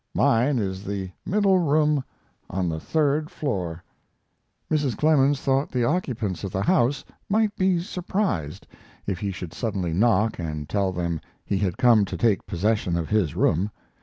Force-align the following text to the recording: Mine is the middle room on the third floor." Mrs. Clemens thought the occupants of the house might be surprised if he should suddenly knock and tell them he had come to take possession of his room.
Mine 0.15 0.57
is 0.57 0.83
the 0.83 1.11
middle 1.27 1.59
room 1.59 2.03
on 2.49 2.67
the 2.69 2.79
third 2.79 3.29
floor." 3.29 3.83
Mrs. 4.71 4.97
Clemens 4.97 5.39
thought 5.39 5.69
the 5.69 5.83
occupants 5.83 6.43
of 6.43 6.51
the 6.51 6.63
house 6.63 7.05
might 7.29 7.55
be 7.55 7.77
surprised 7.79 8.65
if 9.05 9.19
he 9.19 9.29
should 9.31 9.53
suddenly 9.53 9.93
knock 9.93 10.39
and 10.39 10.67
tell 10.67 10.91
them 10.91 11.21
he 11.45 11.59
had 11.59 11.77
come 11.77 12.03
to 12.05 12.17
take 12.17 12.47
possession 12.47 12.97
of 12.97 13.09
his 13.09 13.35
room. 13.35 13.69